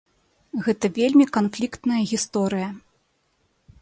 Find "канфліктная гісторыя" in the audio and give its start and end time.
1.37-2.69